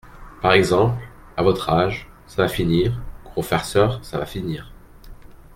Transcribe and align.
Par 0.41 0.53
exemple!… 0.53 0.99
à 1.37 1.43
votre 1.43 1.69
âge!… 1.69 2.09
ça 2.25 2.41
va 2.41 2.47
finir!… 2.47 2.99
gros 3.23 3.43
farceur, 3.43 3.99
ça 4.03 4.17
va 4.17 4.25
finir!… 4.25 4.73